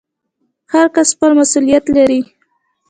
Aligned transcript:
هر 0.73 0.85
کس 0.95 1.07
خپل 1.15 1.31
مسوولیت 1.39 1.85
لري 1.95 2.21